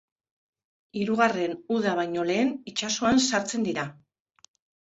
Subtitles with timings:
[1.01, 3.85] Hirugarren uda baino lehen itsasoan sartzen dira.